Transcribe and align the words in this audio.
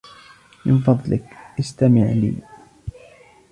من 0.65 0.79
فضلك, 0.79 1.25
إستمع 1.59 2.01
إلي! 2.01 2.33